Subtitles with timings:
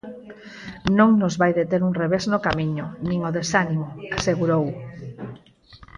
[0.97, 3.87] Non nos vai deter un revés no camiño, nin o desánimo,
[4.19, 4.65] asegurou.